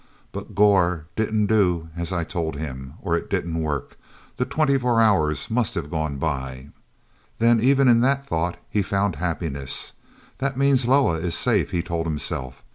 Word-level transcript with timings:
But 0.31 0.55
Gor 0.55 1.05
didn't 1.15 1.45
do 1.45 1.89
as 1.95 2.11
I 2.11 2.23
told 2.23 2.55
him, 2.55 2.95
or 3.03 3.15
it 3.15 3.29
didn't 3.29 3.61
work. 3.61 3.99
The 4.37 4.45
twenty 4.45 4.75
four 4.75 4.99
hours 4.99 5.51
must 5.51 5.75
have 5.75 5.91
gone 5.91 6.17
by." 6.17 6.69
Then, 7.37 7.59
even 7.59 7.87
in 7.87 8.01
that 8.01 8.25
thought, 8.25 8.57
he 8.67 8.81
found 8.81 9.17
happiness. 9.17 9.93
"That 10.39 10.57
means 10.57 10.85
that 10.85 10.89
Loah 10.89 11.19
is 11.19 11.35
safe," 11.35 11.69
he 11.69 11.83
told 11.83 12.07
himself. 12.07 12.63